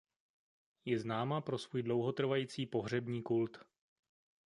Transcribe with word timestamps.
Je 0.85 0.99
známa 0.99 1.41
pro 1.41 1.57
svůj 1.57 1.83
dlouhotrvající 1.83 2.65
pohřební 2.65 3.21
kult. 3.23 3.57